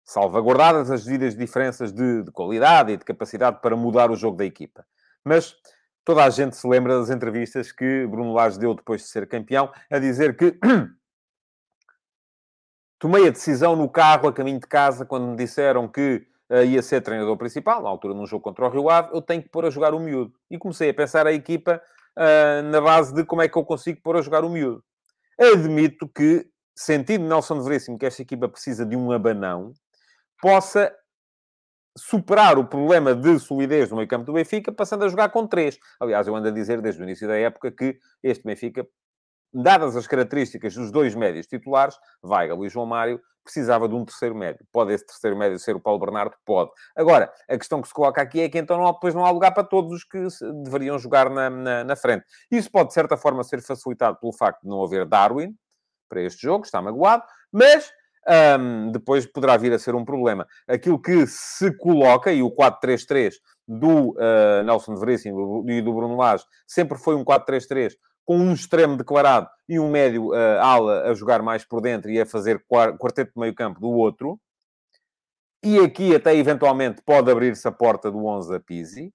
[0.04, 4.46] Salvaguardadas as devidas diferenças de, de qualidade e de capacidade para mudar o jogo da
[4.46, 4.86] equipa.
[5.24, 5.56] Mas
[6.04, 9.72] toda a gente se lembra das entrevistas que Bruno Lage deu depois de ser campeão,
[9.92, 10.58] a dizer que
[12.98, 16.82] tomei a decisão no carro a caminho de casa quando me disseram que uh, ia
[16.82, 19.66] ser treinador principal, na altura num jogo contra o Rio Ave, eu tenho que pôr
[19.66, 20.34] a jogar o miúdo.
[20.50, 21.80] E comecei a pensar a equipa
[22.18, 24.84] uh, na base de como é que eu consigo pôr a jogar o miúdo.
[25.40, 29.74] Admito que, sentindo Nelson Veríssimo que esta equipa precisa de um abanão,
[30.42, 30.94] possa
[31.98, 35.78] superar o problema de solidez no meio campo do Benfica, passando a jogar com três.
[36.00, 38.86] Aliás, eu ando a dizer desde o início da época que este Benfica,
[39.54, 44.36] dadas as características dos dois médios titulares, Weigl e João Mário, precisava de um terceiro
[44.36, 44.66] médio.
[44.72, 46.36] Pode esse terceiro médio ser o Paulo Bernardo?
[46.46, 46.72] Pode.
[46.96, 49.54] Agora, a questão que se coloca aqui é que então não, depois não há lugar
[49.54, 50.28] para todos os que
[50.64, 52.26] deveriam jogar na, na, na frente.
[52.52, 55.56] Isso pode, de certa forma, ser facilitado pelo facto de não haver Darwin
[56.08, 57.92] para este jogo, está magoado, mas
[58.60, 60.48] um, depois poderá vir a ser um problema.
[60.68, 63.34] Aquilo que se coloca, e o 4-3-3
[63.68, 67.94] do uh, Nelson Veríssimo e do Bruno Lage, sempre foi um 4-3-3
[68.26, 72.20] com um extremo declarado e um médio uh, ala a jogar mais por dentro e
[72.20, 72.64] a fazer
[72.98, 74.40] quarteto de meio campo do outro.
[75.64, 79.14] E aqui até eventualmente pode abrir-se a porta do 11 a Pizzi.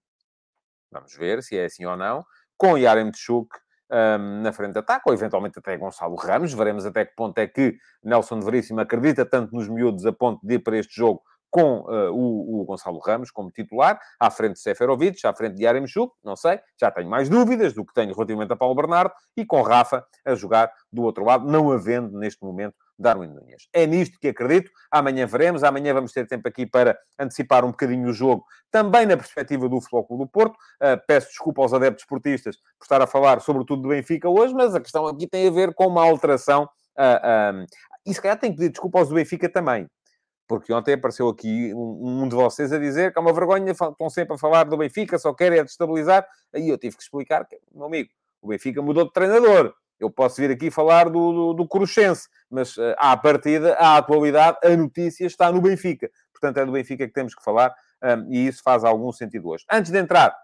[0.92, 2.24] Vamos ver se é assim ou não.
[2.56, 3.48] Com Yarem Tchuk
[3.90, 6.52] um, na frente de ataque, ou eventualmente até Gonçalo Ramos.
[6.52, 10.54] Veremos até que ponto é que Nelson Veríssimo acredita tanto nos miúdos a ponto de
[10.54, 11.22] ir para este jogo
[11.54, 15.62] com uh, o, o, Gonçalo Ramos como titular, à frente de Seferovic, à frente de
[15.62, 19.46] Yaremchuk, não sei, já tenho mais dúvidas do que tenho relativamente a Paulo Bernardo, e
[19.46, 23.68] com Rafa a jogar do outro lado, não havendo neste momento Darwin Nunes.
[23.72, 24.68] É nisto que acredito.
[24.90, 25.62] Amanhã veremos.
[25.62, 29.80] Amanhã vamos ter tempo aqui para antecipar um bocadinho o jogo, também na perspectiva do
[29.80, 30.56] Futebol Clube do Porto.
[30.82, 34.74] Uh, peço desculpa aos adeptos esportistas por estar a falar sobretudo do Benfica hoje, mas
[34.74, 36.64] a questão aqui tem a ver com uma alteração.
[36.98, 37.66] Uh, uh,
[38.04, 39.88] e se calhar tenho que pedir desculpa aos do Benfica também.
[40.46, 44.10] Porque ontem apareceu aqui um, um, de vocês a dizer que é uma vergonha, estão
[44.10, 46.26] sempre a falar do Benfica, só querem é destabilizar.
[46.52, 48.10] Aí eu tive que explicar que, meu amigo,
[48.42, 49.74] o Benfica mudou de treinador.
[49.98, 54.58] Eu posso vir aqui falar do, do, do Cruxense, mas uh, à partida, à atualidade,
[54.62, 56.10] a notícia está no Benfica.
[56.32, 59.64] Portanto, é do Benfica que temos que falar um, e isso faz algum sentido hoje.
[59.70, 60.36] Antes de entrar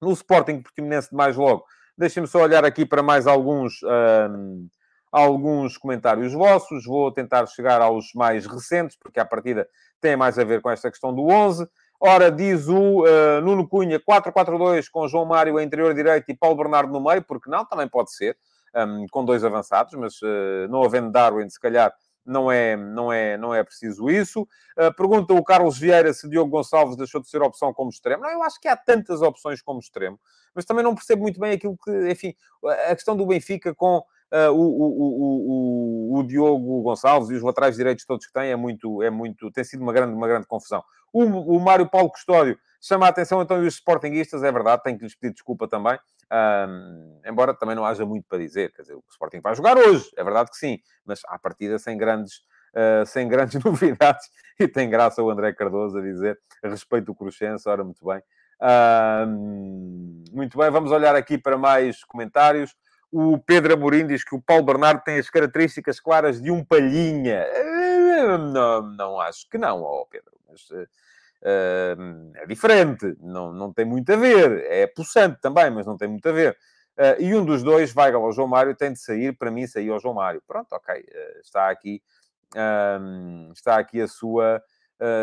[0.00, 1.64] no Sporting Portimonense de mais logo,
[1.98, 3.82] deixem-me só olhar aqui para mais alguns...
[3.82, 4.68] Um,
[5.10, 6.84] alguns comentários vossos.
[6.84, 9.68] Vou tentar chegar aos mais recentes, porque à partida
[10.00, 11.68] tem mais a ver com esta questão do 11.
[12.02, 16.56] Ora, diz o uh, Nuno Cunha, 4-4-2 com João Mário a interior direito e Paulo
[16.56, 17.64] Bernardo no meio, porque não?
[17.66, 18.38] Também pode ser,
[18.74, 21.92] um, com dois avançados, mas uh, não havendo Darwin, se calhar
[22.24, 24.42] não é, não é, não é preciso isso.
[24.78, 28.22] Uh, pergunta o Carlos Vieira se Diogo Gonçalves deixou de ser opção como extremo.
[28.22, 30.18] Não, eu acho que há tantas opções como extremo,
[30.54, 32.34] mas também não percebo muito bem aquilo que, enfim,
[32.88, 37.76] a questão do Benfica com uh, o, o, o, o, Diogo Gonçalves e os laterais
[37.76, 40.82] direitos todos que têm é muito, é muito, tem sido uma grande, uma grande confusão.
[41.12, 44.96] O, o Mário Paulo Custódio chama a atenção então e os sportinguistas, é verdade, tenho
[44.96, 45.98] que lhes pedir desculpa também,
[47.26, 50.24] embora também não haja muito para dizer, quer dizer, o Sporting vai jogar hoje, é
[50.24, 52.36] verdade que sim, mas à partida sem grandes,
[52.74, 57.14] uh, sem grandes novidades, e tem graça o André Cardoso a dizer, a respeito do
[57.14, 58.22] Cruxense, ora, muito bem.
[60.32, 62.74] muito bem, vamos olhar aqui para mais comentários.
[63.12, 67.38] O Pedro Amorim diz que o Paulo Bernardo tem as características claras de um palhinha.
[67.38, 70.32] Eh, não, não acho que não, oh Pedro.
[70.48, 70.86] Mas, uh,
[72.36, 73.16] é diferente.
[73.20, 74.64] Não, não tem muito a ver.
[74.70, 76.56] É possante também, mas não tem muito a ver.
[76.96, 79.36] Uh, e um dos dois, vai ao João Mário, tem de sair.
[79.36, 80.40] Para mim, sair ao João Mário.
[80.46, 80.94] Pronto, ok.
[80.94, 82.00] Uh, está aqui...
[83.52, 84.62] está aqui a sua...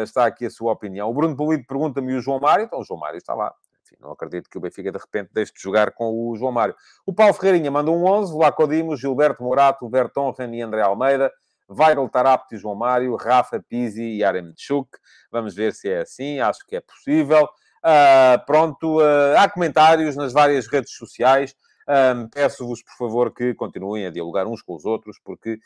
[0.03, 1.09] está aqui a sua opinião.
[1.09, 2.65] O Bruno Polido pergunta-me o João Mário.
[2.65, 3.53] Então, o João Mário está lá.
[3.87, 6.75] Enfim, não acredito que o Benfica de repente deixe de jogar com o João Mário.
[7.05, 11.31] O Paulo Ferreirinha mandou um 11, Vlaco Dimos, Gilberto Morato, Vertonghen e André Almeida,
[11.69, 14.89] Weigl Tarapti e João Mário, Rafa Pizzi e Arem Tchuk.
[15.31, 17.45] Vamos ver se é assim, acho que é possível.
[17.77, 21.55] Uh, pronto, uh, há comentários nas várias redes sociais.
[21.87, 25.57] Um, Peço-vos, por favor, que continuem a dialogar uns com os outros, porque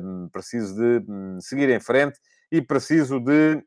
[0.00, 2.20] um, preciso de um, seguir em frente
[2.52, 3.64] e preciso de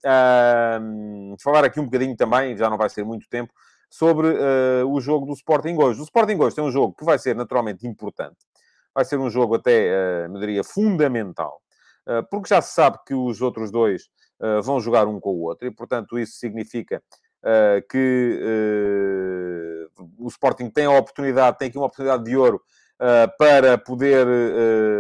[1.44, 3.52] falar aqui um bocadinho também, já não vai ser muito tempo,
[3.90, 6.00] sobre uh, o jogo do Sporting hoje.
[6.00, 8.38] O Sporting hoje tem um jogo que vai ser naturalmente importante.
[8.94, 11.62] Vai ser um jogo até, uh, me diria, fundamental.
[12.08, 15.42] Uh, porque já se sabe que os outros dois uh, vão jogar um com o
[15.44, 15.68] outro.
[15.68, 17.02] E, portanto, isso significa
[17.90, 18.42] que
[20.18, 22.62] o Sporting tem a oportunidade, tem aqui uma oportunidade de ouro
[23.38, 24.28] para poder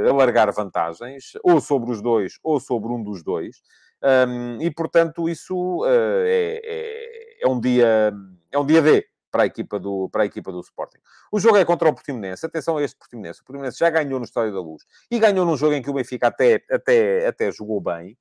[0.08, 3.58] alargar vantagens, ou sobre os dois, ou sobre um dos dois.
[4.02, 8.13] Um, e, portanto, isso é, é, é, um dia,
[8.57, 10.97] é um dia D para a, equipa do, para a equipa do Sporting.
[11.31, 12.45] O jogo é contra o Portimonense.
[12.45, 13.41] Atenção a este Portimonense.
[13.41, 14.83] O Portimonense já ganhou no Estádio da Luz.
[15.11, 18.17] E ganhou num jogo em que o Benfica até, até, até jogou bem.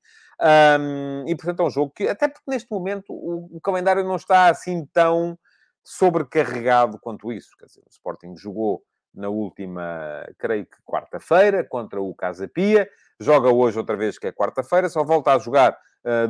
[0.79, 4.17] Um, e, portanto, é um jogo que, até porque neste momento o, o, calendário não
[4.17, 5.37] está assim tão
[5.83, 7.49] sobrecarregado quanto isso.
[7.57, 8.83] Quer dizer, o Sporting jogou
[9.15, 12.87] na última, creio que quarta-feira, contra o Casa Pia.
[13.19, 14.89] Joga hoje outra vez, que é quarta-feira.
[14.89, 15.75] Só volta a jogar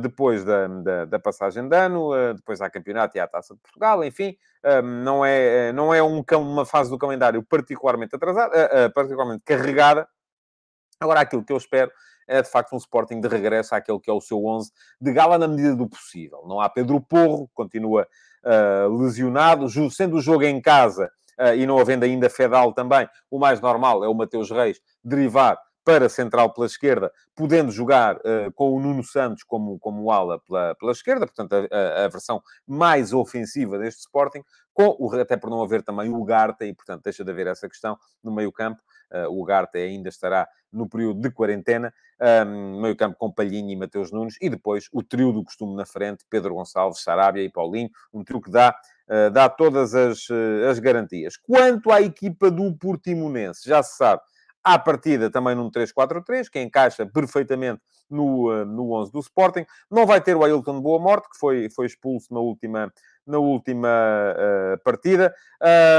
[0.00, 3.60] depois da, da, da, passagem de ano, uh, depois há campeonato e há Taça de
[3.60, 4.02] Portugal.
[4.02, 10.08] Enfim, uh, não é, não é um, uma fase do calendário particularmente atrasada, particularmente carregada.
[11.00, 11.92] Agora, aquilo que eu espero
[12.28, 15.38] é de facto um Sporting de regresso àquele que é o seu 11 de gala
[15.38, 16.44] na medida do possível.
[16.46, 18.06] Não há Pedro Porro, continua
[18.44, 23.38] uh, lesionado, sendo o jogo em casa uh, e não havendo ainda Fedal também, o
[23.38, 28.74] mais normal é o Mateus Reis derivar para central pela esquerda, podendo jogar uh, com
[28.74, 33.78] o Nuno Santos como, como ala pela, pela esquerda, portanto, a, a, versão mais ofensiva
[33.78, 34.42] deste Sporting,
[34.74, 37.66] com o, até por não haver também o Garta, e portanto deixa de haver essa
[37.66, 38.82] questão no meio-campo.
[39.10, 41.90] Uh, o Garta ainda estará no período de quarentena,
[42.46, 46.22] um, meio-campo com Palhinha e Mateus Nunes, e depois o trio do costume na frente,
[46.28, 48.78] Pedro Gonçalves, Sarabia e Paulinho, um trio que dá
[49.10, 51.34] eh, dá todas as, eh, as garantias.
[51.34, 54.20] Quanto à equipa do Portimonense, já se sabe,
[54.68, 59.64] à partida também num 3-4-3, que encaixa perfeitamente no, eh, no 11 do Sporting.
[59.90, 62.92] Não vai ter o Ailton Boa Morte, que foi, foi expulso na última,
[63.26, 65.34] na última uh, partida.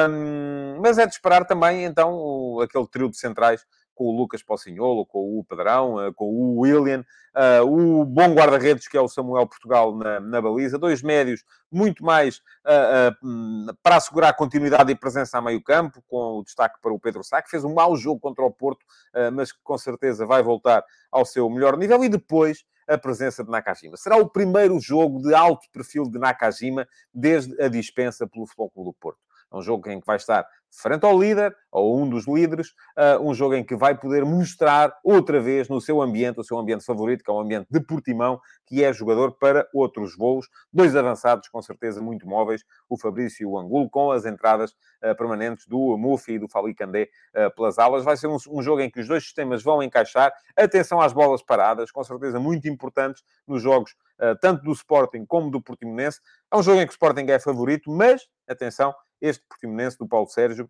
[0.07, 3.65] Um, mas é de esperar também, então, o, aquele trio de centrais
[3.99, 7.03] com o Lucas Pocinholo, com o Pedrão, eh, com o William,
[7.35, 12.01] uh, o bom guarda-redes que é o Samuel Portugal na, na baliza, dois médios muito
[12.01, 16.93] mais uh, uh, para assegurar continuidade e presença a meio campo, com o destaque para
[16.93, 18.85] o Pedro Sá, que fez um mau jogo contra o Porto,
[19.33, 20.81] mas que com certeza vai voltar
[21.11, 23.97] ao seu melhor nível, e depois a presença de Nakajima.
[23.97, 28.89] Será o primeiro jogo de alto perfil de Nakajima desde a dispensa pelo Futebol Clube
[28.91, 29.28] do Porto.
[29.51, 33.21] É um jogo em que vai estar frente ao líder, ou um dos líderes, uh,
[33.21, 36.85] um jogo em que vai poder mostrar outra vez no seu ambiente, o seu ambiente
[36.85, 40.47] favorito, que é o ambiente de Portimão, que é jogador para outros voos.
[40.71, 45.15] Dois avançados, com certeza, muito móveis, o Fabrício e o Angulo, com as entradas uh,
[45.17, 48.03] permanentes do Mufi e do Fali Candé uh, pelas alas.
[48.03, 50.31] Vai ser um, um, jogo em que os dois sistemas vão encaixar.
[50.55, 53.95] Atenção às bolas paradas, com certeza muito importantes nos jogos
[54.41, 56.19] tanto do Sporting como do Portimonense.
[56.51, 60.27] É um jogo em que o Sporting é favorito, mas, atenção, este Portimonense do Paulo
[60.27, 60.69] Sérgio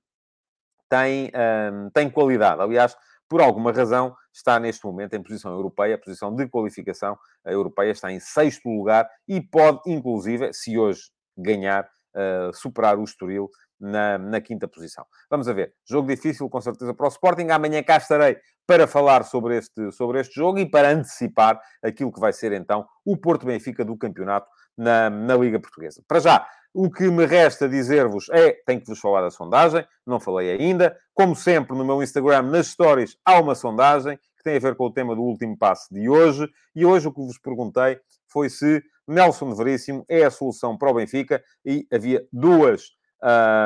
[0.90, 1.32] tem,
[1.74, 2.62] um, tem qualidade.
[2.62, 2.96] Aliás,
[3.30, 8.12] por alguma razão, está neste momento em posição europeia, posição de qualificação a europeia, está
[8.12, 11.04] em sexto lugar e pode, inclusive, se hoje
[11.38, 15.06] ganhar, uh, superar o Estoril na, na, quinta posição.
[15.30, 15.74] Vamos a ver.
[15.88, 17.50] Jogo difícil, com certeza, para o Sporting.
[17.50, 22.20] Amanhã cá estarei para falar sobre este, sobre este jogo e para antecipar aquilo que
[22.20, 26.04] vai ser, então, o Porto Benfica do campeonato na, na Liga Portuguesa.
[26.08, 30.20] Para já, o que me resta dizer-vos é, tenho que vos falar da sondagem, não
[30.20, 30.96] falei ainda.
[31.14, 34.86] Como sempre, no meu Instagram, nas stories, há uma sondagem que tem a ver com
[34.86, 36.48] o tema do último passo de hoje.
[36.76, 40.94] E hoje o que vos perguntei foi se Nelson Veríssimo é a solução para o
[40.94, 42.84] Benfica e havia duas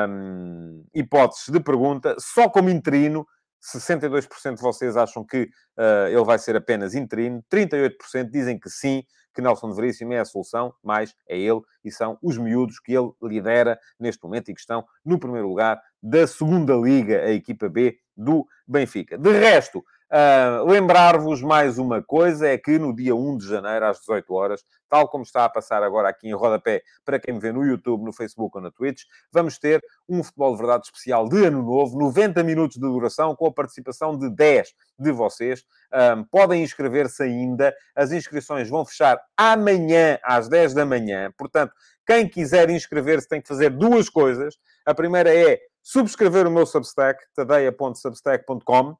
[0.08, 3.26] hum, hipóteses de pergunta, só como interino.
[3.64, 5.44] 62% de vocês acham que
[5.78, 9.02] uh, ele vai ser apenas interino, 38% dizem que sim,
[9.34, 13.10] que Nelson Veríssimo é a solução, mas é ele e são os miúdos que ele
[13.22, 17.98] lidera neste momento e que estão no primeiro lugar da segunda liga, a equipa B
[18.16, 19.18] do Benfica.
[19.18, 23.98] De resto, Uh, Lembrar-vos mais uma coisa: é que no dia 1 de janeiro, às
[23.98, 27.50] 18 horas, tal como está a passar agora aqui em rodapé, para quem me vê
[27.50, 31.44] no YouTube, no Facebook ou na Twitch, vamos ter um Futebol de Verdade especial de
[31.44, 35.64] Ano Novo, 90 minutos de duração, com a participação de 10 de vocês.
[35.92, 41.72] Um, podem inscrever-se ainda, as inscrições vão fechar amanhã às 10 da manhã, portanto,
[42.06, 44.54] quem quiser inscrever-se tem que fazer duas coisas.
[44.86, 48.96] A primeira é subscrever o meu Substack, tadeia.substack.com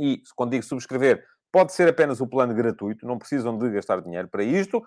[0.00, 4.28] e, quando digo subscrever, pode ser apenas o plano gratuito, não precisam de gastar dinheiro
[4.28, 4.82] para isto.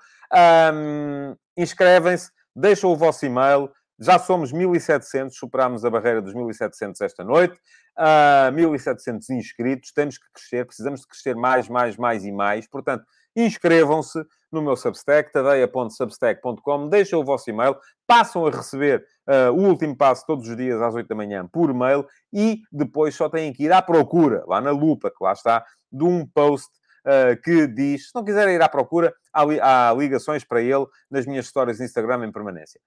[0.73, 3.69] Um, Inscrevem-se, deixam o vosso e-mail.
[3.99, 7.53] Já somos 1.700, superámos a barreira dos 1.700 esta noite.
[7.97, 12.67] Uh, 1.700 inscritos, temos que crescer, precisamos de crescer mais, mais, mais e mais.
[12.67, 13.05] Portanto,
[13.35, 14.19] inscrevam-se
[14.53, 17.75] no meu Substack, tadeia.substack.com, deixem o vosso e-mail,
[18.07, 21.69] passam a receber uh, o último passo todos os dias às 8 da manhã por
[21.69, 25.65] e-mail e depois só têm que ir à procura, lá na lupa, que lá está,
[25.91, 26.69] de um post
[27.05, 30.85] uh, que diz, se não quiserem ir à procura, há, li há, ligações para ele
[31.09, 32.79] nas minhas histórias de Instagram em permanência,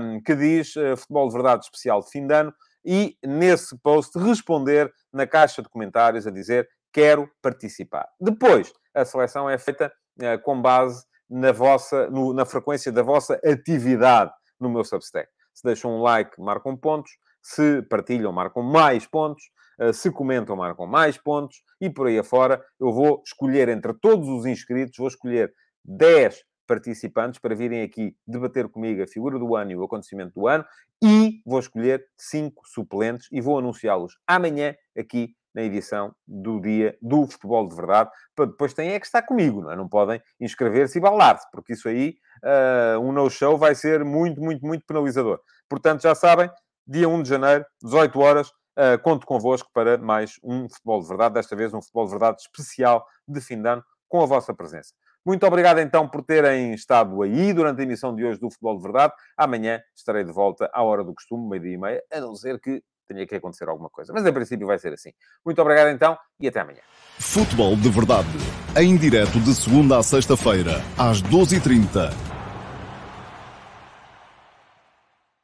[0.00, 2.54] um, que diz uh, Futebol de Verdade Especial de Fim de Ano
[2.84, 8.08] e nesse post responder na caixa de comentários a dizer quero participar.
[8.20, 13.40] Depois, a seleção é feita uh, com base na vossa, no, na frequência da vossa
[13.44, 15.28] atividade no meu Substack.
[15.54, 17.12] Se deixam um like, marcam pontos.
[17.42, 19.44] Se partilham, marcam mais pontos.
[19.80, 21.62] Uh, se comentam, marcam mais pontos.
[21.80, 25.52] E por aí afora, eu vou escolher entre todos os inscritos, vou escolher
[25.84, 30.46] 10 participantes para virem aqui debater comigo a figura do ano e o acontecimento do
[30.46, 30.64] ano
[31.02, 37.26] e vou escolher cinco suplentes e vou anunciá-los amanhã aqui na edição do dia do
[37.26, 39.76] Futebol de Verdade, para depois têm é que estar comigo, não é?
[39.76, 44.64] Não podem inscrever-se e balar-se, porque isso aí, uh, um no-show vai ser muito, muito,
[44.64, 45.40] muito penalizador.
[45.68, 46.50] Portanto, já sabem,
[46.86, 51.34] dia 1 de janeiro, 18 horas, uh, conto convosco para mais um Futebol de Verdade,
[51.34, 54.94] desta vez um Futebol de Verdade especial de fim de ano, com a vossa presença.
[55.26, 58.82] Muito obrigado então por terem estado aí durante a emissão de hoje do Futebol de
[58.82, 59.12] Verdade.
[59.36, 62.82] Amanhã estarei de volta à hora do costume, meio-dia e meia, a não ser que
[63.08, 64.12] tenha que acontecer alguma coisa.
[64.12, 65.10] Mas em princípio vai ser assim.
[65.44, 66.80] Muito obrigado então e até amanhã.
[67.18, 68.28] Futebol de Verdade,
[68.76, 72.37] em direto de segunda a sexta-feira, às 12h30